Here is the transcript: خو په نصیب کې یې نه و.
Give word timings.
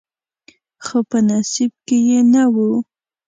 خو 0.85 0.97
په 1.09 1.17
نصیب 1.29 1.71
کې 1.87 1.97
یې 2.07 2.19
نه 2.31 2.43
و. 2.53 2.55